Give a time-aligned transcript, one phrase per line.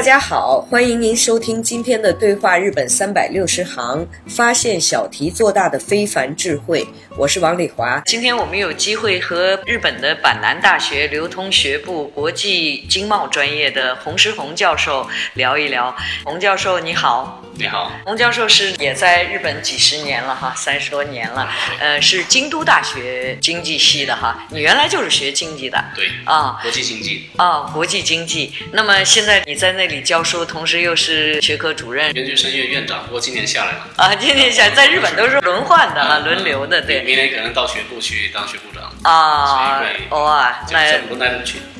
[0.00, 6.86] 大家好，欢迎您收听今天的对话日本三百六十行，发现小题做大的非凡智慧。
[7.18, 8.00] 我是王丽华。
[8.06, 15.94] 今天我们有机会和日本的板南大学流通学部国际经贸专业的洪石红教授聊一聊。
[16.24, 17.92] 洪教授你好，你好。
[18.06, 21.46] 洪教授是也在日本几十年了哈，三十多年了。
[21.78, 24.46] 呃，是京都大学经济系的哈。
[24.48, 25.78] 你原来就是学经济的。
[25.94, 26.08] 对。
[26.24, 27.28] 啊，国际经济。
[27.36, 28.54] 啊，国际经济。
[28.72, 33.04] 那么现在你在那里教书，同时又是学科主任、研究生院院长。
[33.04, 33.88] 不过今年下来了。
[33.96, 37.02] 啊，今年下 在日本都是轮换的啊，轮流的对。
[37.02, 40.98] 明年可能到学部去当学部长啊，哇，那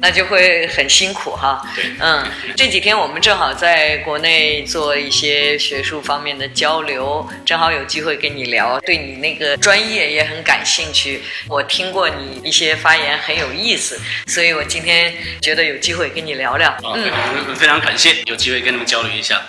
[0.03, 1.63] 那就会很辛苦哈。
[1.75, 11.23] 对，嗯，这几天我们正好在国内做一些学术方面的交流，正好有机会跟你聊，对你那个专业也很感兴趣。
[11.49, 13.97] 我听过你一些发言很有意思，
[14.27, 16.77] 所以我今天觉得有机会跟你聊聊。
[16.83, 19.41] 嗯，非常感谢有机会跟你们交流一下。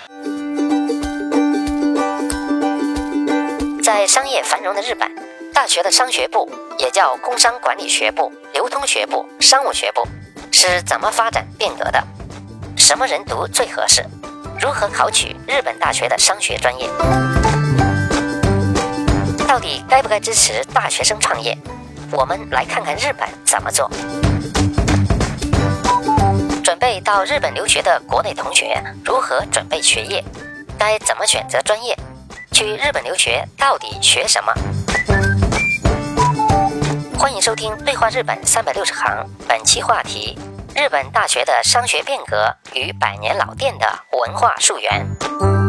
[3.81, 5.09] 在商业繁荣的日本。
[5.52, 10.08] 大学的商学部也叫工商管理学部、流通学部、商务学部，
[10.52, 12.02] 是怎么发展变革的？
[12.78, 14.01] 什么人读最合适？
[14.61, 16.88] 如何考取日本大学的商学专业？
[19.47, 21.57] 到底该不该支持大学生创业？
[22.11, 23.89] 我们来看看日本怎么做。
[26.63, 30.23] 准备到日本留学的国内同学如何准备学业？
[30.78, 31.97] 该怎么选择专业？
[32.51, 34.53] 去日本留学到底学什么？
[37.17, 39.11] 欢迎收听《对话日本三百六十行》，
[39.47, 40.38] 本期话题：
[40.76, 45.60] 日本大学的商学变革与百年老店的文化溯源。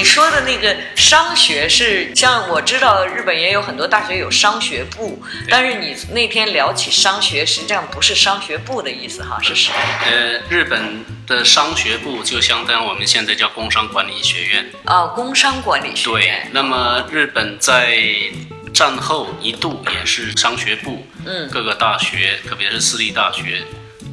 [0.00, 9.76] 你说的那个商学是像我知道日本也有很多大学有商学部，但是你那天聊起商学，实际上不是商学部的意思哈，是什么？
[10.06, 16.44] 呃，日本的商学部就相当于我们现在叫工商管理学院啊，工商管理学院。
[16.46, 17.98] 对，那么日本在
[18.72, 23.64] 战后一度也是商学部，嗯，各个大学，特别是私立大学。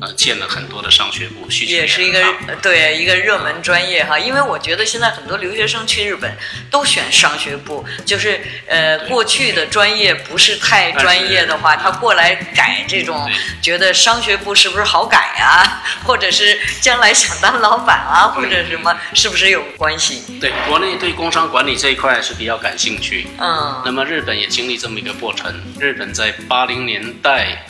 [0.02, 2.24] 呃，建了很多的商学部，需求也是一个
[2.62, 4.18] 对一个热门专业哈。
[4.18, 6.32] 因为我觉得现在很多留学生去日本
[6.70, 13.30] 都选商学部，就是呃过去的专业不是太专业的话，他过来改这种，
[13.62, 15.84] 觉得商学部是不是好改啊？
[16.06, 20.22] 或者是将来想当老板啊，或者什么，是不是有关系？
[20.40, 23.28] 对，国内对工商管理这一块是比较感兴趣。
[23.40, 25.54] 嗯，那么日本也经历这么一个过程。
[25.80, 27.66] 日本在八零年代。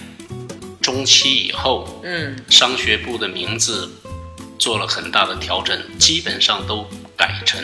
[0.87, 3.91] 中期以后，嗯，商学部的名字
[4.57, 6.87] 做了很大的调整，基本上都
[7.17, 7.61] 改成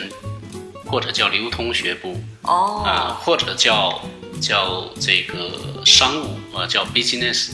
[0.84, 3.98] 或者叫流通学部哦，啊，或者叫
[4.42, 7.52] 叫这个商务啊，叫 business。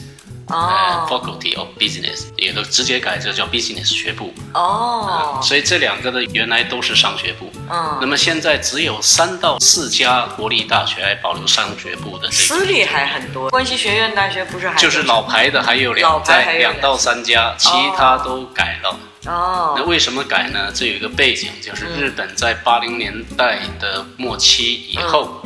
[0.50, 4.32] 哦，faculty of business 也都直接改这叫 business 学部。
[4.54, 18.96] 哦，所以这两个的原来都是商学部，嗯，那么现在只有三到四家国立大学还保留商学部的这个，私立还很多，关西学院大学不是还就是老牌的还有两在两到三家，其他都改了。
[19.26, 19.74] 哦。
[19.76, 20.70] 那为什么改呢？
[20.74, 25.40] 这有一个背景，就是日本在八零年代的末期以后，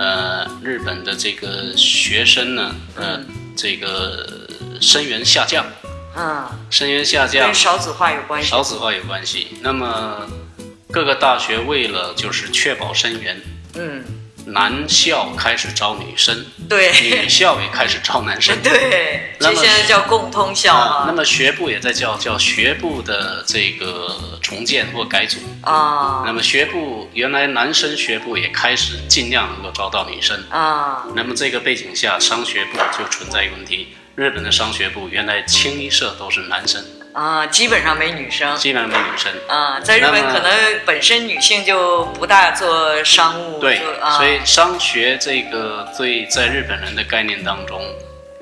[0.00, 3.20] 呃，日本的这个学生呢，呃。
[3.56, 4.26] 这个
[4.80, 5.66] 生源下降，
[6.16, 7.44] 嗯，生源下降。
[7.44, 9.48] 跟少子化有关系，少子化有关系。
[9.60, 10.26] 那么
[10.90, 13.38] 各个大学为了就是确保生源，
[13.74, 14.02] 嗯，
[14.52, 21.04] 男校开始招女生，对，女校也开始招男生， 对，这现在叫共通校啊。
[21.06, 26.22] 那么学部也在叫叫学部的这个重建或改组啊。
[26.26, 31.04] 那么学部原来男生学部也开始尽量能够招到女生啊。
[31.14, 39.32] 那么这个背景下，商学部就存在一个问题：日本的商学部原来清一色都是男生啊，基本上没女生，基本上没女生。
[39.48, 43.58] 啊，在日本可能本身女性就不大做商务。
[43.58, 43.80] 对，
[44.16, 47.80] 所以商学这个对在日本人的概念当中，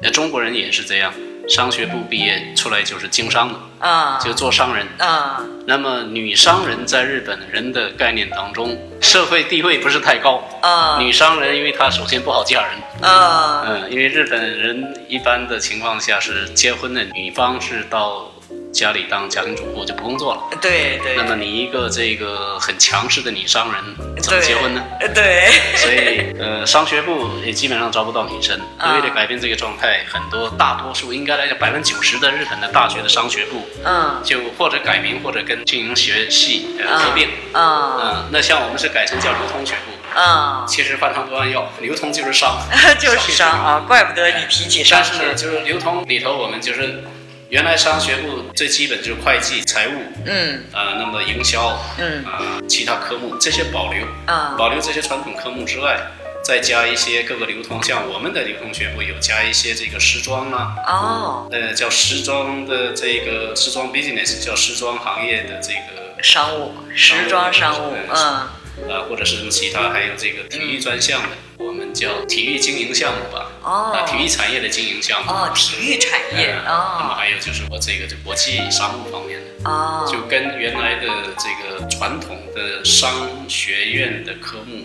[0.02, 1.12] 呃，中国人也是这样。
[1.48, 5.40] 商学部毕业出来就是经商的，啊，就做商人，啊。
[5.66, 10.98] 那么女商人在日本人的概念当中，社会地位不是太高，啊。
[11.00, 18.30] 女商人因为她首先不好嫁人，啊，嗯，因为日本人一般的情况下是结婚的女方是到。
[18.78, 21.16] 家里当家庭主妇就不工作了，对对。
[21.16, 23.82] 那么你一个这个很强势的女商人
[24.22, 24.80] 怎么结婚呢？
[25.12, 25.50] 对。
[25.74, 28.56] 所以呃，商学部也基本上招不到女生。
[28.56, 38.28] 为了改变这个状态，很多大多数应该来讲百分之九十的日本的大学的商学部，嗯，就或者改名或者跟经营学系呃合并，嗯嗯。
[38.30, 42.60] 那像我们是改成叫流通学部，嗯，其实换汤不换药，流通就是商，
[43.00, 45.10] 就是商啊，怪不得你提起商学。
[45.18, 47.02] 但是呢，就是流通里头我们就是。
[47.50, 49.92] 原来商学部最基本就是会计、财务，
[50.26, 55.98] 嗯，啊，那么营销，嗯，啊，其他科目这些保留，啊，保留这些传统科目之外，
[56.44, 68.48] 再加一些各个流通，像我们的流通学部有加一些这个时装啊，哦，呃，叫时装的这个时装 business，叫时装行业的这个商务，时装商务，嗯。
[68.88, 73.50] 啊，或者是其他，还有这个体育专项的，我们叫体育经营项目吧。
[73.62, 73.92] 哦。
[73.94, 75.30] 啊，体育产业的经营项目。
[75.30, 76.52] 哦，体育产业。
[76.66, 76.98] 哦。
[77.00, 79.70] 那么还有就是我这个就国际商务方面的。
[79.70, 80.08] 哦。
[80.10, 81.08] 就跟原来的
[81.38, 84.84] 这个传统的商学院的科目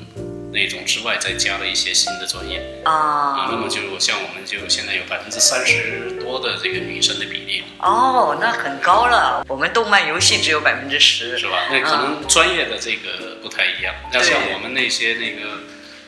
[0.52, 2.62] 那种之外，再加了一些新的专业。
[2.86, 2.92] 啊。
[2.92, 7.64] 啊，那么就像我们就现在有百分之三十多的这个女生的比例。
[7.80, 9.46] 哦，那很高了。
[9.48, 11.38] 我们动漫游戏只有百分之十。
[11.38, 11.68] 是吧？
[11.72, 13.34] 那可能专业的这个。
[13.44, 15.60] 不太一样，那像我们那些那个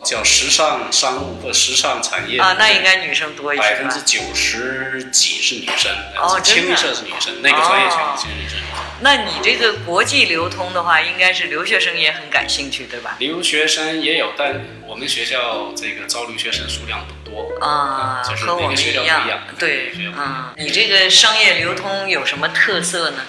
[0.05, 8.59] 叫时尚商务或时尚产业啊，那应该女生多一些百分之九十几是女生，哦，清一色是女生，那个专业全是女生。
[9.01, 13.15] 那你这个国际流通的话，应该是留学生也很感兴趣，对吧？
[13.19, 19.41] 留学生也有，但我们学校这个招留学生数量不多啊，和我们一样。
[19.57, 23.23] 对，嗯，你这个商业流通有什么特色呢？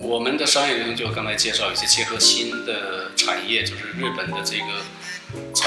[0.00, 4.84] 我们的商业流通就刚才介绍一些结合新的产业，就是日本的这个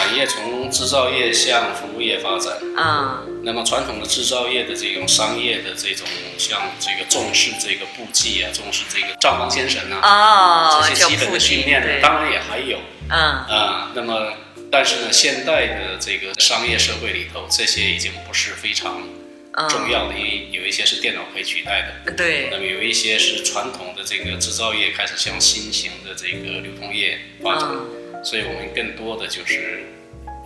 [0.01, 2.57] 产业从制造业向服务业发展。
[2.75, 3.21] 啊。
[3.44, 6.07] 那么传统的制造业的这种商业的这种，
[6.38, 12.80] 像这个重视这个簿记啊，重视这个账房先生啊，这些基本的训练呢，当然也还有。
[13.09, 13.15] 嗯。
[13.15, 14.33] 啊，那么
[14.71, 19.04] 但是呢，现代的这个商业社会里头，这些已经不是非常。
[19.68, 22.47] 重要的，因为有一些是电脑可以取代的，对。
[22.50, 27.68] 那么有一些是传统的这个制造业开始向新型的这个流通业发展，
[28.23, 29.83] 所以我们更多的就是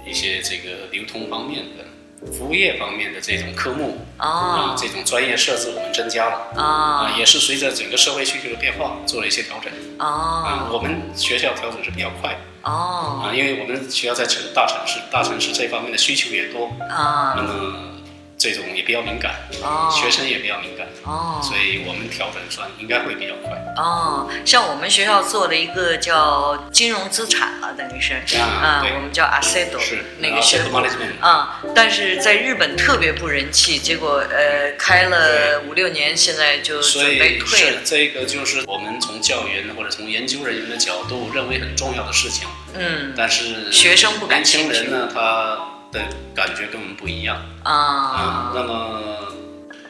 [0.05, 6.51] 一些这个流通方面的、服务业方面的这种科目啊，这种专业设置我们增加了。
[6.55, 9.71] 啊，也是随着整个社会需求的变化做了一些调整。
[9.97, 10.69] 啊。
[10.71, 12.37] 我们学校调整是比较快。
[12.63, 13.23] 哦。
[13.25, 16.67] 啊，因为我们学校在城大城市，大城市这方面的需求也多。
[16.89, 17.94] 啊，那么。
[18.37, 19.33] 这种也比较敏感，
[19.63, 23.51] 哦，学生也比较敏感，哦，所以我们调整算应该会比较快。
[23.77, 30.77] 哦，像我们学校做了一个叫金融资产了，等于是，啊，我们叫 Asset，是那个学部，
[31.21, 37.81] 啊，但是在日本特别不人气，结果呃开了五六年，现在就准备退了。
[37.85, 45.71] 这个就是我们从教员或者从研究人员的角度认为很重要的事情，嗯，但是学生不感兴趣，年轻人呢他。
[45.91, 46.01] 的
[46.33, 49.33] 感觉跟我们不一样啊，那么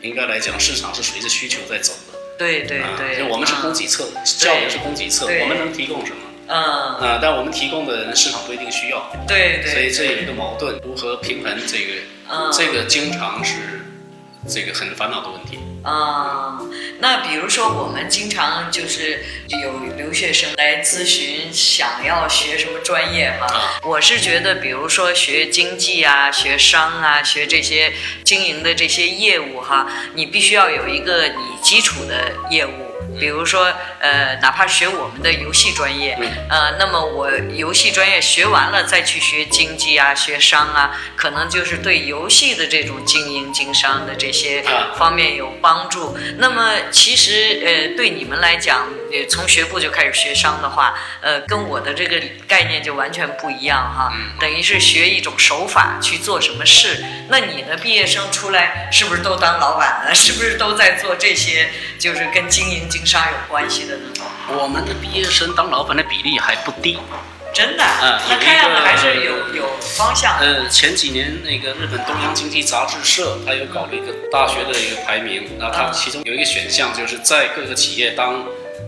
[0.01, 2.17] 应该来讲，市场是随着需求在走的。
[2.37, 4.05] 对对对，我们是供给侧，
[4.37, 6.17] 教育是供给侧，我们能提供什么？
[6.47, 6.57] 嗯
[6.99, 9.09] 啊，但我们提供的人市场不一定需要。
[9.27, 11.93] 对对，所以这有一个矛盾，如何平衡这个？
[12.51, 13.53] 这个经常是
[14.47, 15.59] 这个很烦恼的问题。
[15.83, 16.59] 啊，
[16.99, 19.23] 那比如说我们经常就是
[19.61, 23.79] 有留学生来咨询，想要学什么专业哈？
[23.83, 27.91] 我是觉得，比如说学经济啊、学商啊、学这些
[28.23, 32.84] 经营的这些业务哈，你必须要有一个你基础的业务。
[33.19, 36.17] 比如说，呃，哪怕学我们的游戏专业，
[36.49, 44.63] 呃，那么我游戏专业学完了再去学经济啊、学商啊，可能就是对游戏的这种经营经商的这些
[44.97, 46.17] 方面有帮助。
[46.37, 48.87] 那么其实，呃，对你们来讲，
[49.29, 54.11] 从学部就开始学商的话，呃，跟我的这个概念就完全不一样哈。
[54.39, 57.03] 等于是学一种手法去做什么事。
[57.29, 60.13] 那你的毕业生出来是不是都当老板了？
[60.13, 63.05] 是不是都在做这些，就是跟经营经？
[63.05, 64.03] 商有关系的呢？
[64.49, 66.97] 我们的毕业生当老板的比例还不低，
[67.53, 70.37] 真的啊，那看样子还是有有方向。
[70.39, 78.43] 呃，前几年那个日本东洋经济杂志社，他有搞了一个大学的一个排名，然后它其中有一个选项，就是在各个企业当。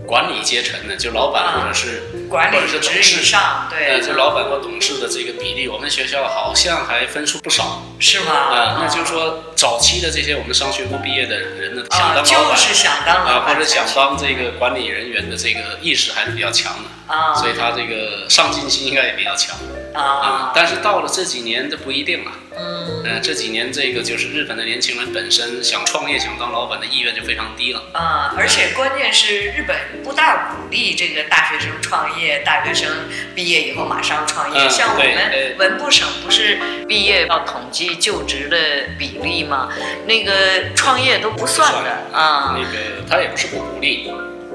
[0.08, 8.32] 管理阶层的，就老板或者是管理或者是董事上，对，就老板或董事的这个比例，我们学校好像还分数不少，是吗？
[8.32, 19.54] 啊，那就是说早期的这些我们商学部毕业的人呢，想当老板，就是想当啊，或者想当这个管理人员的这个意识还是比较强的啊，所以他这个上进心应该也比较强
[19.92, 20.52] 啊。
[20.54, 22.32] 但是到了这几年，这不一定了。
[22.58, 32.88] 嗯，呃，这几年这个就是日本的年轻人本身想创业、想当老板的意愿就非常低了啊，而且关键是日本不大鼓励这个大学生创业，大学生
[33.34, 34.68] 毕业以后马上创业。
[34.68, 38.58] 像我们文部省不是毕业要统计就职的
[38.98, 39.68] 比例吗？
[40.06, 42.56] 那个创业都不算的啊。
[42.58, 44.10] 那个他也不是不鼓励，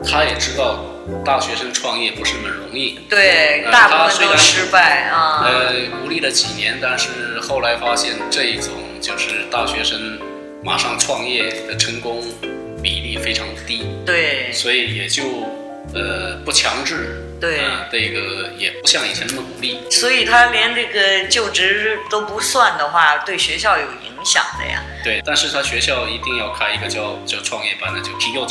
[0.06, 0.86] 他也知道。
[1.26, 5.44] 大学生创业不是那么容易，对，大部分都失败啊。
[5.44, 10.20] 呃，鼓励了几年，但是后来发现这一种就是大学生
[10.64, 12.24] 马上创业的成功
[12.82, 15.24] 比例非常低，对，所以也就
[15.94, 17.60] 呃不强制，对，
[17.92, 19.80] 这个也不像以前那么鼓励。
[19.92, 24.82] 所以他连这个就职都不算的话，对学校有影响的呀。
[25.04, 28.46] 对，但是他学校一定要开一个叫叫创业班的，就 T 六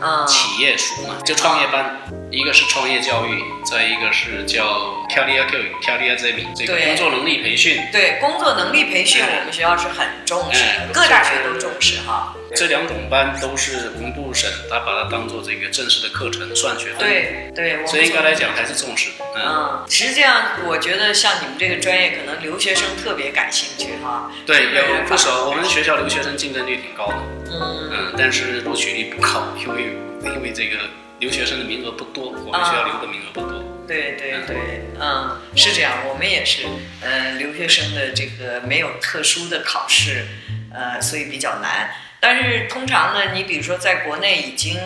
[0.00, 0.26] 九。
[0.26, 1.98] 企业熟嘛，就创业班，
[2.30, 7.80] 一个是创业教育，再一个是叫育，career training，这个工作能力培训。
[7.92, 12.34] 对，工作能力培训，我们学校是很重视，各大学都重视哈。
[12.54, 16.98] 这两种班都是文部省，他把它当做这个正式的课程算学分。
[16.98, 19.10] 对对，所以应该来讲还是重视。
[19.34, 24.30] 嗯，实际上我觉得像你们这个专业，可能留学生特别感兴趣哈。
[24.46, 27.16] 对，有不少，我们学校留学生竞争力挺高的。
[27.50, 30.78] 嗯嗯，但是录取率不高，因为因为这个
[31.18, 33.62] 留学生的名额不多，我们学校留的名额不多。
[33.86, 34.56] 对对对，
[35.00, 36.66] 嗯，是这样，我们也是，
[37.00, 40.26] 呃，留学生的这个没有特殊的考试，
[40.74, 41.90] 呃，所以比较难。
[42.18, 44.76] 但是通常呢，你比如说在国内已经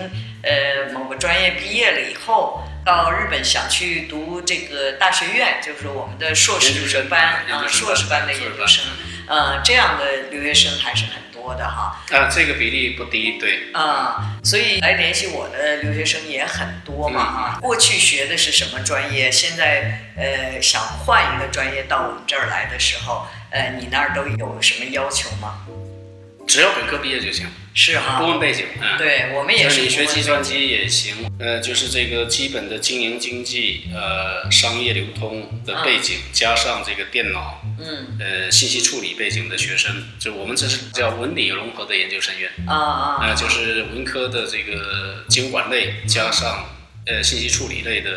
[0.43, 8.85] 呃某个专业毕业了以后，到日本想去读这个大学院，就是我们的硕士班啊，硕士班的研究生，
[9.29, 11.97] 呃，这样的留学生还是很多的哈。
[12.11, 13.73] 啊，这个比例不低，对。
[13.73, 17.59] 啊，所以来联系我的留学生也很多嘛哈。
[17.61, 19.31] 过去学的是什么专业？
[19.31, 25.67] 现在呃想换一个专业到我们这儿来的时候，呃，你那儿都有什么要求吗？
[26.51, 29.83] 只要本科毕业就行，是哈，不问背景，嗯，对我们也是。
[29.83, 46.69] 你学计算机也行，呃，就是这个基本的经营经济，呃，商业流通的背景，加上这个电脑，嗯，呃，信息处理背景的学生，就我们这是叫文理融合的研究生院，啊啊，呃，就是文科的这个经管类加上
[47.07, 48.11] 呃信息处理类的。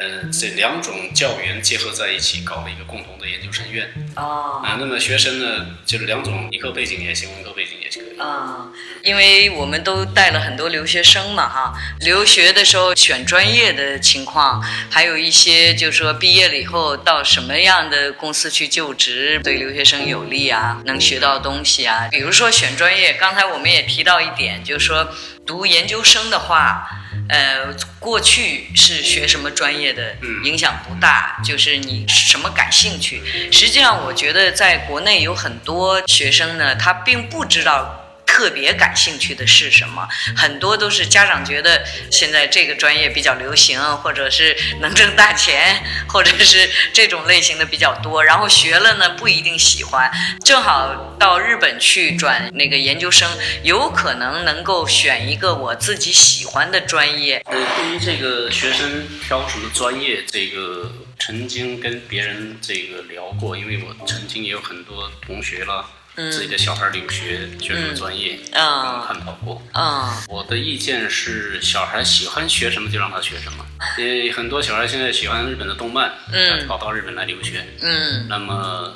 [0.00, 3.86] 呃，这两种教员结合在一起，搞了一个共同的研究生院。
[4.16, 8.18] 哦，啊，那么学生呢，就是两种理科背景也行，文科背景也可以。
[8.18, 8.68] 啊，
[9.02, 22.08] 因为我们都带了很多留学生嘛，哈，留学的时候选专业的情况，还有一些就是说毕业了以后到什么样的公司去就职，对留学生有利啊，能学到东西啊。
[22.10, 25.12] 比如说选专业，刚才我们也提到一点，就是说
[25.44, 26.88] 读研究生的话。
[27.28, 33.22] 呃，过去是学什么专业的，影响不大，就是你什么感兴趣。
[33.52, 37.99] 实际上，我觉得在国内有很多学生呢，他并不知道。
[38.40, 40.08] 特别感兴趣的是什么？
[40.34, 48.24] 很多都是家长觉得现在这个专业比较流行，或者是能挣大钱，或者是这种类型的比较多。
[48.24, 50.10] 然后学了呢，不一定喜欢。
[50.42, 53.30] 正好到日本去转那个研究生，
[53.62, 57.42] 有可能能够选一个我自己喜欢的专业。
[57.44, 65.84] 呃，对于这个学生挑什么专业，这个曾经跟别人这个聊过，因为我曾经也有很多同学了。
[66.30, 69.62] 自己的小孩留学学什么专业，嗯，探讨过。
[69.72, 73.64] 嗯，我的意见是，小孩喜欢学什么就让他学什么。
[73.96, 78.92] 因为很多小孩现在喜欢日本的动漫，嗯，跑到日本来留学，嗯，那么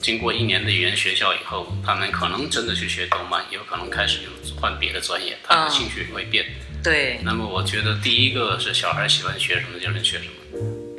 [0.00, 6.46] 经过一年的语言学校以后，他们可能真的去学动漫，也有可能开始就换别的专业，他的兴趣会变。
[6.82, 7.20] 对。
[7.22, 10.32] 那么我觉得第一个是小孩喜欢学什么就能学什么。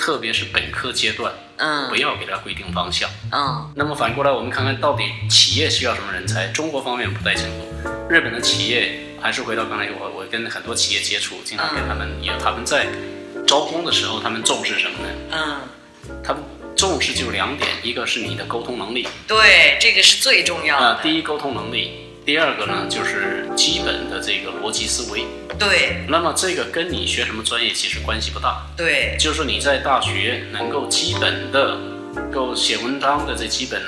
[0.02, 3.72] 特别是本科阶段，嗯，不要给他规定方向，嗯。
[3.76, 6.48] 那么反过来，我们看看到底企业需要什么人才？
[6.48, 12.88] 中国方面不太清楚，日本的企业还是回到刚才我我跟很多企业接触，经常跟他们也他们在
[13.46, 15.14] 招工的时候，他们重视什么呢？
[15.34, 16.42] 嗯，他们
[16.76, 21.00] 重视就两点，一个是你的沟通能力，对，这个是最重要的。
[21.04, 22.01] 第一，沟通能力。
[22.26, 25.26] 第二个呢，就是基本的这个逻辑思维。
[25.58, 26.06] 对。
[26.08, 28.68] 那么这个跟你学什么专业其实关系不大。
[28.78, 29.16] 对。
[29.20, 31.78] 就是你在大学能够基本的
[32.32, 33.82] 够写文章的这基本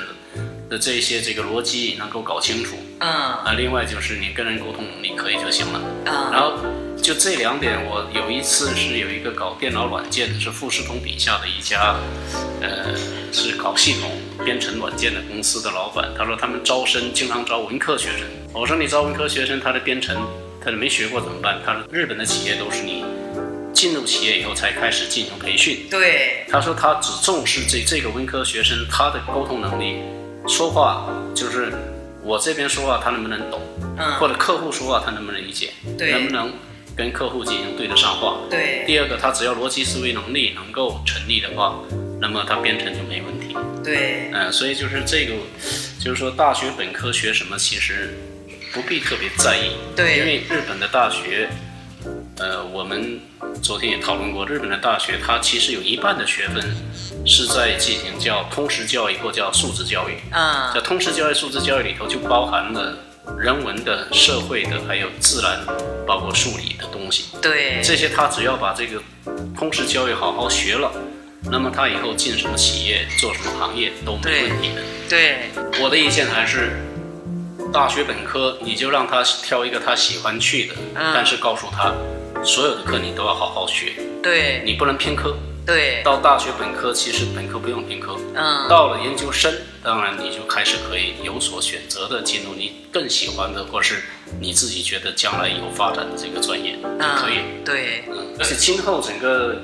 [0.68, 2.76] 的这些这个逻辑能够搞清楚。
[2.98, 3.08] 嗯。
[3.08, 5.80] 啊，另外就是你跟人沟通能力可以就行了。
[6.06, 6.32] 嗯。
[6.32, 6.58] 然后。
[7.04, 11.96] 就这两点，我有一次是有一个搞电脑软件的，是富士通底下的一家，
[12.62, 12.96] 呃，
[13.30, 14.10] 是搞系统
[14.42, 16.10] 编程软件的公司的老板。
[16.16, 18.20] 他说他们招生经常招文科学生。
[18.54, 20.16] 我说你招文科学生，他的编程
[20.64, 21.60] 他没学过怎么办？
[21.62, 23.04] 他说日本的企业都是你
[23.74, 25.86] 进入企业以后才开始进行培训。
[25.90, 26.46] 对。
[26.48, 29.98] 他说他只重视这这个文科学生他的沟通能力，
[30.48, 31.70] 说话就是
[32.22, 33.60] 我这边说话他能不能懂，
[33.98, 36.50] 嗯，或者客户说话他能不能理解，对，能不能。
[36.96, 38.38] 跟客户进行对得上话。
[38.50, 38.84] 对。
[38.86, 41.80] 第二个，他只要逻辑思维能力能够成立的话，
[42.20, 43.56] 那么他编程就没问题。
[43.82, 44.30] 对。
[44.32, 45.34] 嗯，所以就是这个，
[45.98, 48.14] 就是说大学本科学什么，其实
[48.72, 49.70] 不必特别在意。
[49.96, 50.18] 对。
[50.18, 51.48] 因为日本的大学，
[52.38, 53.20] 呃，我们
[53.62, 56.62] 昨天也讨论过，日本的大学它其实有一半的学分
[57.26, 60.14] 是在进行叫通识教育或叫素质教育。
[60.30, 60.72] 啊。
[60.74, 62.96] 在通识教育、素质教育里头就包含了。
[63.38, 65.58] 人文的、社会的，还有自然，
[66.06, 67.80] 包括数理的东西，对。
[67.82, 69.02] 这些，他只要把这个
[69.56, 70.90] 通识教育好好学了，
[71.50, 74.82] 那么他以后进什么企业、做什么行业都没问题的。
[75.08, 75.50] 对，
[75.82, 76.80] 我的意见还是，
[77.72, 81.92] 大学本科你就让他挑一个他喜欢去的，但是告诉他，
[82.44, 84.62] 所有的课你都要好好学，对。
[84.64, 85.36] 你不能偏科。
[85.66, 89.50] 对，到大学本科其实本科不用偏科，嗯，到了研究生，
[89.82, 94.02] 当然你就开始可以有所选择的进入你更喜欢的，或是
[94.40, 97.38] 你自己觉得将来有发展的这个专业就可以。
[97.64, 99.56] 对，嗯，而且今后整个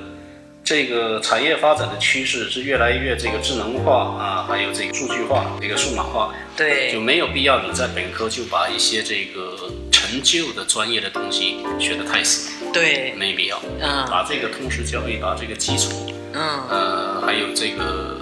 [0.63, 9.55] 这个产业发展的趋势是越来越这个智能化啊，还有这个数据化、这个数码化，对，就没有必要你在本科就把一些这个
[9.91, 12.49] 陈旧的专业的东西学得太死。
[12.73, 13.61] 对，没必要。
[13.79, 15.91] 嗯，把这个通识教育，把这个基础，
[16.33, 18.17] 嗯，呃，还有这个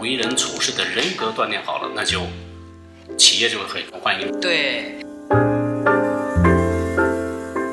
[0.00, 2.22] 为人处事的人格锻炼好了，那就
[3.16, 4.40] 企业就会很欢迎。
[4.40, 4.94] 对。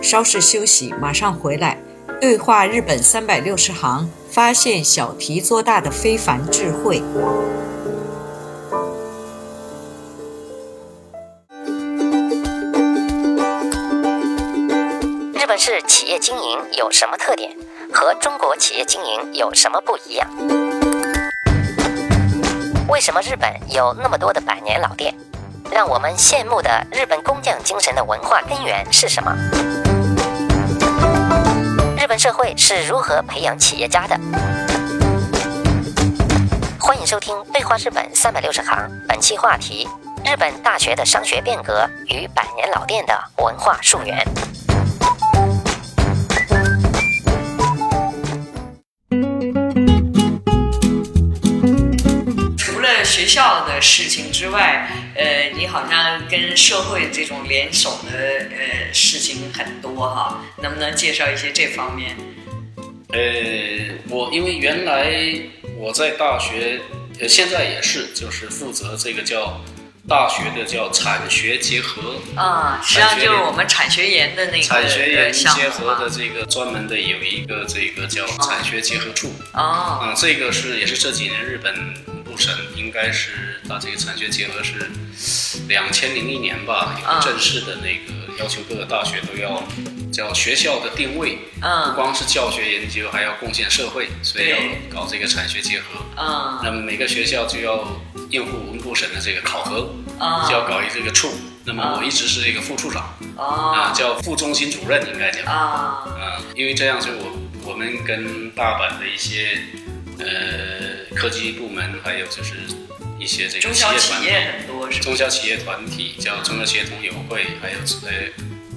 [0.01, 1.77] 稍事休息，马上回来。
[2.21, 7.01] 对话日本三百六十行，发现小题做大的非凡智慧。
[15.67, 17.49] 是企业经营有什么特点？
[17.91, 20.29] 和中国企业经营有什么不一样？
[22.87, 25.11] 为什么日本有那么多的百年老店？
[25.71, 29.35] 让我们羡慕的日本工匠精神的文化根源是什么？
[31.97, 34.15] 日本社会是如何培养企业家的？
[36.79, 39.89] 欢迎收听《对话日本三百六十行》，本期话题：
[40.23, 44.23] 日本大学的商学变革与百年老店的文化溯源。
[53.25, 58.19] 学校的事情之外，呃，你好像跟社会这种联手的
[58.51, 62.15] 呃事情很多哈，能不能介绍一些这方面？
[63.09, 65.09] 呃，我因为原来
[65.75, 66.81] 我在大学，
[67.19, 69.59] 呃，现在也是，就是负责这个叫
[70.07, 79.59] 大学的叫产学结合啊，实际上就是我们产学研的那个产学研结合的这个专门的有一个这个叫产学结合处哦，
[79.99, 81.73] 啊，这个是也是这几年日本。
[82.37, 84.89] 省应该是它这个产学结合是
[85.67, 89.63] 两千零一年吧，有正式的那个要求各个大学都要
[90.11, 94.57] 叫学校的定位，不光是教学研究，还要贡献社会，所以要
[94.93, 95.85] 搞这个产学结合。
[96.17, 97.85] 嗯，那么每个学校就要
[98.29, 99.89] 应付文部省的这个考核，
[100.47, 101.33] 就要搞一这个处。
[101.65, 105.43] 那么我一直是一个副处长，啊，叫副中心主任应该讲。
[105.45, 109.59] 啊，嗯，因为这样，就我我们跟大阪的一些。
[110.19, 112.53] 呃，科技部门还有就是
[113.19, 114.21] 一些这个企业团
[114.91, 118.11] 体，中小企业团体叫中小企业同友会，还有呃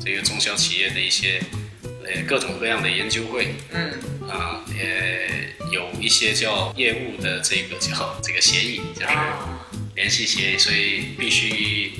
[0.04, 1.40] 这个中小企业的一些
[1.82, 3.92] 呃各种各样的研究会，嗯。
[4.28, 9.08] 啊也有一些叫业务的这个叫这个协议，就是
[9.94, 11.94] 联系协议，所以必须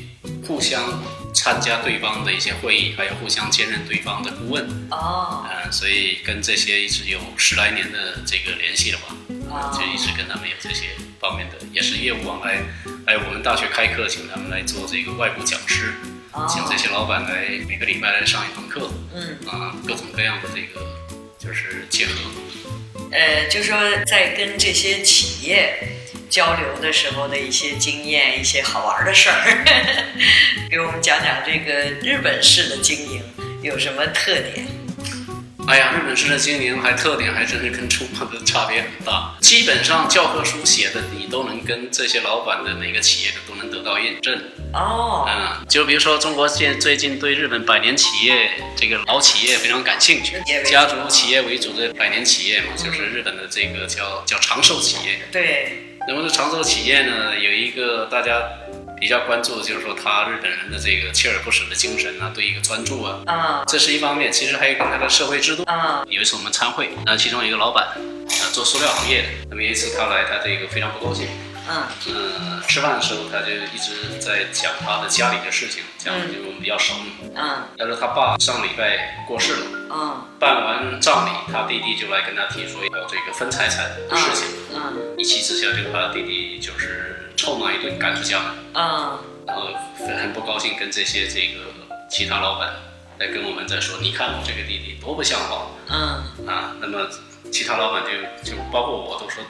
[0.46, 1.02] 互相
[1.34, 4.64] 参加对方的一些会议，还有互相兼任对方的顾问。
[4.90, 9.14] 哦，嗯，所以跟这些一直有十来年的这个联系了吧。
[9.72, 12.62] 就一直跟他们有这些方面的，也是业务往来。
[13.06, 15.94] 还有我们大学开课，请他们来做这个外部讲师，
[16.48, 18.90] 请这些老板来每个礼拜来上一堂课。
[19.14, 20.86] 嗯啊，各种各样的这个
[21.38, 22.12] 就是结合。
[23.10, 25.97] 呃，就说在跟这些企业，
[26.28, 29.64] 交流的时候的一些经验，一些好玩的事儿，
[30.70, 33.22] 给我们讲讲这个日本式的经营
[33.62, 34.66] 有什么特点？
[35.66, 39.36] 哎呀，日本式的经营还特点还真是跟中国的差别很大。
[39.40, 44.34] 基本上教科书写的，你都能跟这些老板的每个企业的都能得到验证。
[44.72, 55.18] 哦，嗯，就比如说中国现最近对日本百年企业这个老企业非常感兴趣，家族企业为主的百年企业嘛，就是日本的这个叫叫长寿企业。
[55.30, 55.84] 对。
[56.08, 58.42] 那么这长寿企业呢，有一个大家。
[59.00, 64.32] 比较关注的就是说他日本人的这个锲而不舍的精神啊，对一个专注啊，啊，这是一方面。
[64.32, 66.02] 其实还有跟他的社会制度啊。
[66.08, 71.28] 有一次我们参会，那其中一个老板啊做塑料行业的，那么有一次他来，他这个非常不高兴。
[71.70, 76.94] 嗯嗯，吃饭的时候他就一直在讲他的家里的事情，讲的就我们比较熟。
[77.36, 79.66] 嗯，他说他爸上礼拜过世了。
[79.90, 84.48] 嗯，办完葬礼，他弟弟就来跟他提出要这个分财产的事情。
[84.78, 87.14] 嗯，一气之下就把他弟弟就是。
[87.38, 88.52] 臭骂一顿，赶出家门。
[88.74, 91.60] 嗯，然后很不高兴，跟这些这个
[92.10, 92.74] 其他老板
[93.20, 95.68] 来跟我们在说，你看我这个弟弟多不像话。
[95.88, 97.08] 嗯，啊，那么
[97.52, 99.44] 其他老板就就包括我都说，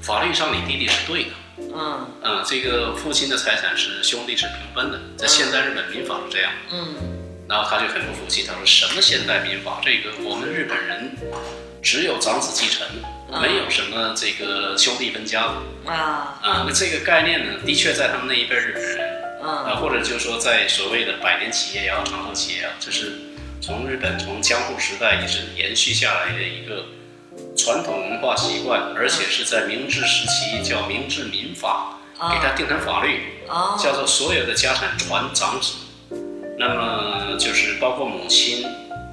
[0.00, 1.30] 法律上你弟弟是对的。
[1.58, 6.52] 嗯，嗯，这个父亲的财产是兄弟是平分的，在现代日本民法是这样。
[6.70, 6.94] 嗯，
[7.48, 9.80] 然后他就很不服气，他说什么现代民法？
[9.84, 11.10] 这个我们日本人
[11.82, 12.86] 只有长子继承。
[13.28, 15.42] 没有什么这个兄弟分家。
[15.86, 16.38] 啊。
[16.42, 23.12] 啊，那这个概念呢，的确在他们那一辈日本人啊，或者就是说在所谓的百年企业也好，长寿企业啊，这是
[23.60, 26.86] 从日本从江户时代一直延续下来的一个
[27.56, 31.98] 传统文化习惯，而且是在明治时期叫明治民法
[32.30, 33.20] 给他定成法律，
[33.78, 35.74] 叫做所有的家产传长子，
[36.58, 38.64] 那么就是包括母亲。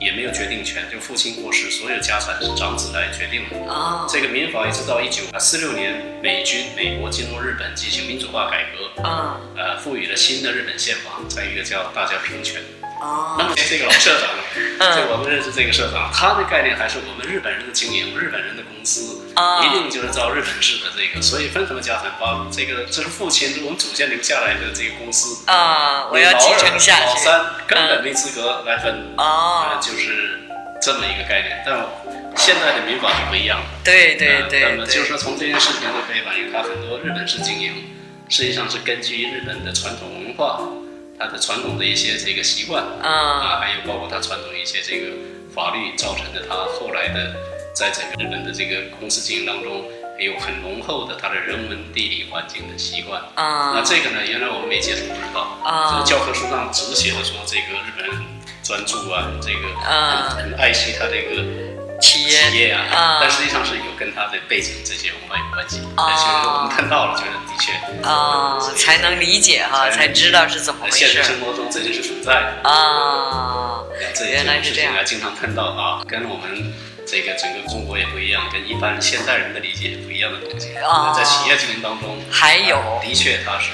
[0.04, 3.72] 也没有决定权，就父亲过世，所有家产是长子来决定的。
[3.72, 12.62] 啊，这个民法一直到一九四六年，美军美国进入日本进行民主化改革，啊，呃，赋予了新的日本宪法，再一个叫大家平权。
[13.04, 30.40] 哦，那么这个老社长，就我们认识这个社长，他的概念还是我们日本人的经营，日本人的公司，一定就是照日本式的这个，所以分什么家产，把这个这是父亲我们祖先留下来的这个公司啊，我要继承下去，老三根本没资格来分，哦，就是
[30.82, 31.86] 这么一个概念，但
[32.38, 37.74] 现在的民法是不一样的，对对对，那么就是说从这件事情就可以反映，他很多日本式经营
[38.30, 40.62] 实际上是根据日本的传统文化。
[41.20, 45.14] 他的传统的一些这个习惯啊，啊，还有包括他传统一些这个
[45.54, 47.36] 法律造成的他后来的
[47.74, 49.86] 在整个日本的这个公司经营当中，
[50.20, 53.74] 有很浓厚的他的人文地理环境的习惯啊。
[53.76, 58.24] 那这个呢，原来我们没接触不知道啊，教科书上只写了说这个日本人很
[58.64, 61.73] 专注啊，这个很很爱惜他这个。
[62.04, 65.80] 企业企业啊，但实际上是有跟他的背景这些文化有关系。
[65.96, 67.72] 啊，其实我们看到了，觉得的确
[68.06, 70.98] 啊，才能理解哈，才知道是怎么回事。
[70.98, 73.80] 现实生活中这就是存在的啊，
[74.30, 74.94] 原来是这样。
[75.06, 76.74] 经常看到啊，跟我们
[77.08, 80.76] 这个整个中国也不一样，跟一般现代人的理解也不一样的东西。
[80.76, 83.70] 啊，在企业经营当中，还有的确它是。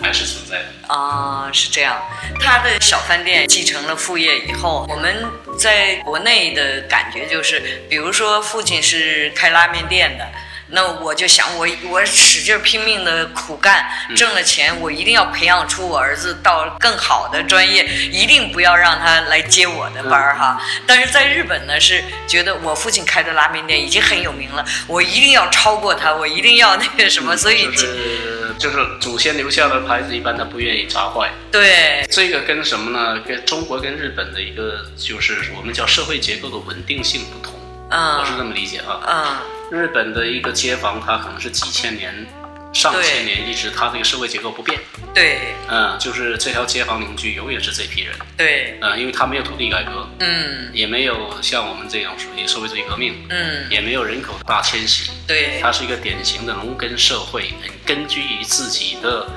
[0.00, 2.00] 还是存在的啊，是这样。
[2.40, 5.24] 他的小饭店继承了副业以后，我们
[5.58, 10.26] 在国内的感觉就是，比如说父亲是开拉面店的。
[10.70, 20.60] 那我就想，我我使劲拼命的苦干，挣了钱，我一定要培养出我儿子到更好的专业，一定不要让他来接我的班儿哈。
[20.86, 31.30] 但是在日本呢，是觉得我父亲开的拉面店已经很有名了，我一定要超过他，我一定要那个什么，所以就是就是祖先留下的牌子，一般他不愿意砸坏。
[31.50, 33.20] 对，这个跟什么呢？
[33.26, 37.57] 跟中国跟日本的一个就是我们叫社会结构的稳定性不同。
[37.90, 39.00] 嗯，我是这么理解啊。
[39.06, 39.36] 嗯。
[39.70, 42.26] 日本的一个街坊，它可能是几千年、
[42.72, 44.80] 上千年，一直它这个社会结构不变。
[45.14, 48.14] 对，嗯，就是这条街坊邻居永远是这批人。
[48.34, 55.10] 对，嗯，因为他没有土地改革，嗯，也没有像我们这样属于社会主义革命，嗯，也没有人口大迁徙。
[55.26, 59.28] 对，它是一个典型的农耕社会，很根据于自己的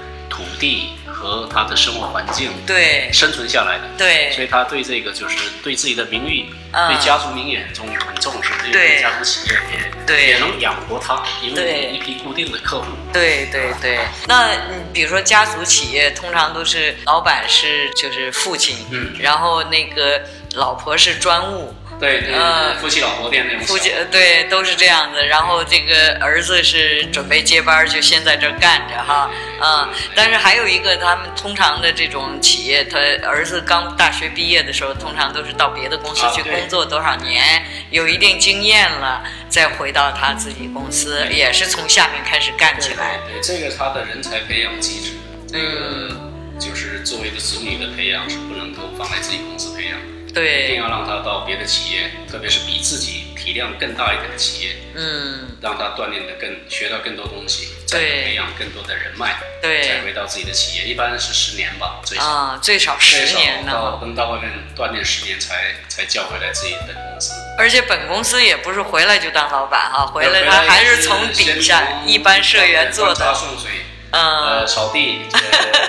[0.43, 0.89] 土地。
[1.13, 3.08] 和他的生活环境对。
[3.13, 3.84] 生存下来的。
[3.95, 8.99] 对，所以他对这个就是对自己的名誉，对家族名誉很重很重视，对。
[8.99, 10.27] 家族企业也对。
[10.30, 12.88] 也能养活他，因为一批固定的客户。
[13.13, 14.49] 对对对，那
[14.91, 20.23] 比如说家族企业通常都是老板是就是父亲，嗯，然后那个
[20.56, 21.75] 老婆是专务。
[22.02, 23.66] 对对，嗯，夫妻老婆店那种。
[23.68, 25.24] 夫妻对，都是这样子。
[25.24, 29.30] 然后这个儿子是准备接班，就先在这儿干着哈，
[29.62, 29.88] 嗯。
[30.16, 43.20] 但是还有一个，他们通常的这种企业，他儿子刚大学毕业的时候，通常都是到别的公司去工作多少年，有一定经验了，再回到他自己公司，也是从下面开始干起来。
[43.28, 45.12] 对，这个他的人才培养机制，
[45.48, 46.18] 这个
[46.60, 50.00] 就是作为一个子女的培养是不能够放在自己公司培养，
[50.34, 62.60] 对，一定要让他到别的企业，特别是比自己体量更大一点的企业，嗯，让他锻炼的更学到更多东西，再培养更多的人脉，对，再回到自己的企业，一般是十年吧，最少。
[62.62, 67.34] 最少十年呢，到能到外面锻炼十年才才叫回来自己本公司。
[67.58, 73.70] 而且本公司也不是回来就当老板哈，回来他还是从底下一般社员做的，送水，
[74.12, 75.20] 呃，扫地，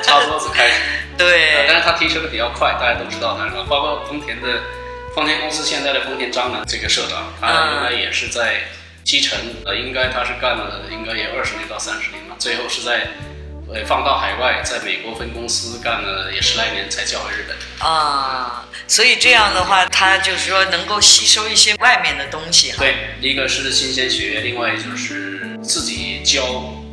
[0.03, 0.75] 擦桌子开始。
[1.17, 1.67] 对。
[1.69, 3.37] 但是他提升的比较快，大家都知道？
[3.69, 4.61] 包括丰田的
[5.15, 8.63] 丰田公司现在的丰田章男这个社长，他原来也是在
[9.05, 13.09] 基层，呃，应该他是干了应该也二十年到三十年吧，最后是在。
[13.75, 17.57] 呃，放到海外，在美国分公司干了也十来年，才调回日本。
[17.89, 22.75] 啊，所以这样的话，他就是说能够吸收一些外面的东西。
[22.77, 26.43] 对，一个是新鲜血液，另外就是自己教，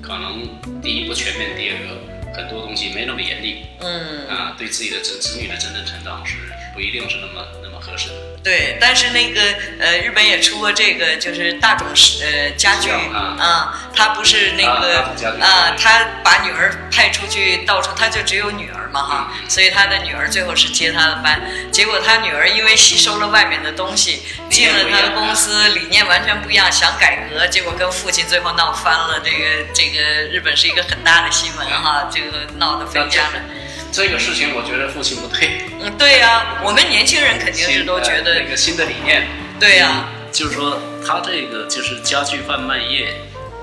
[0.01, 0.47] 可能
[0.81, 1.99] 第一不全面，第二个
[2.39, 3.65] 很多东西没那么严厉。
[3.79, 4.27] 嗯。
[4.27, 6.35] 啊，对自己的子子女的真正成长是
[6.73, 8.15] 不一定是那么那么合适的。
[8.41, 9.41] 对，但是那个
[9.79, 11.85] 呃，日本也出过这个，就是大众
[12.21, 15.01] 呃家具啊，他不是那个
[15.41, 33.39] 啊，他把女儿派出去到处，他就只有女儿嘛哈，所以他的女儿最后是接他的班，结果他女儿因为吸收了外面的东西，进了他的公司，理念完全不一样，想改革，结果跟父亲最后闹翻了，这个这个日本是一个很大的新闻哈，这个闹得非常的。
[33.91, 35.61] 这个事情我觉得父亲不对。
[35.81, 39.27] 嗯，对呀，我们年轻人肯定是都觉得那个新的理念。
[39.59, 43.13] 对呀，就是说他这个就是家具贩卖业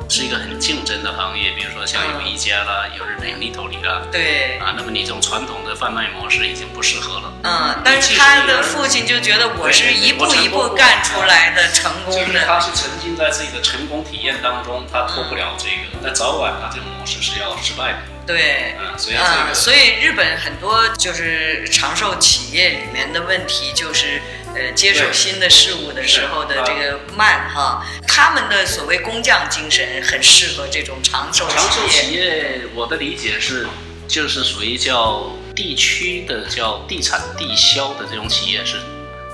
[0.09, 4.03] 是一个很竞争的行业，比如说像有一家啦，有日本有立头里啦。
[4.11, 4.59] 对。
[4.59, 7.33] 啊，那么你这种传统的贩卖模式已经不适合了。
[7.43, 12.27] 嗯，但是他的父亲就觉得我是一步一步干出来的成功的。
[12.27, 17.99] 就是他是沉浸在自己的成功体验当中，他脱不了这个，但早晚他这种模式是要失败的。
[18.27, 24.21] 对，嗯，所以嗯，所以日本很多就是长寿企业里面的问题，就是
[24.57, 27.85] 呃，接受新的事物的时候的这个慢哈。
[28.09, 31.61] 他们的所谓工匠精神很适合这种长寿企业。
[31.61, 33.69] 长寿企业，我的理解是，
[34.09, 38.81] 就是属于叫地区的叫地产地销的这种企业是。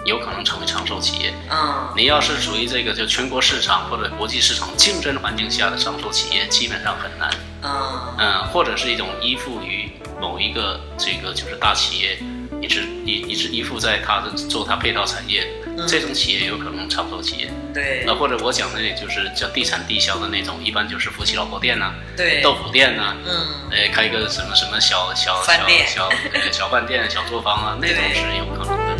[0.04, 1.32] 有可能成为长寿企业。
[1.48, 7.30] 嗯，你要是属于这个就全国市场或者国际市场竞争环境下的长寿企业，基本上很难。
[7.62, 9.88] 嗯嗯，或者是一种依附于
[10.20, 12.18] 某一个这个就是大企业，
[12.62, 15.44] 一直一一直依附在它的做它配套产业，
[15.88, 17.50] 这种企业有可能长寿企业。
[17.74, 18.04] 对。
[18.06, 25.52] 那或者我讲的也就是叫地产地销的那种，一般就是夫妻老婆店呐，对，豆腐店呐，嗯，呃，开一个什么什么小小小
[25.86, 28.92] 小呃小饭店、小作坊啊，那种是有可能的。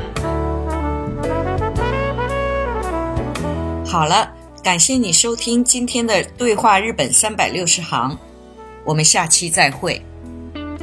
[3.88, 4.28] 好了，
[4.64, 8.18] 感谢你收听今天的对话日本三百六十行，
[8.84, 10.04] 我们下期再会。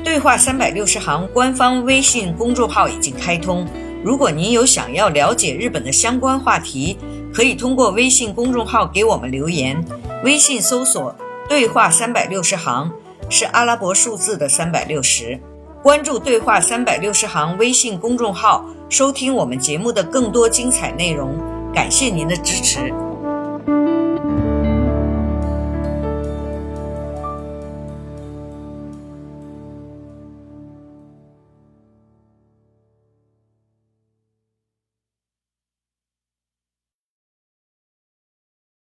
[0.10, 3.68] 对话三百六十行官方微信公众号已经开通，
[4.04, 6.98] 如果您有想要了解日本的相关话题，
[7.32, 9.80] 可以通过微信公众号给我们留言。
[10.24, 11.16] 微信搜索
[11.48, 12.92] “对话三百六十行”
[13.30, 15.40] 是阿拉伯数字的三百六十，
[15.84, 21.38] 关注“对话三百六十行”微信公众号，收听我们节目的更多精彩内容。
[21.72, 22.92] 感谢您的支持。